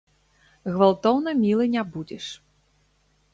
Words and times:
Гвалтоўна 0.73 1.33
мілы 1.43 1.67
не 1.75 1.83
будзеш. 1.97 2.25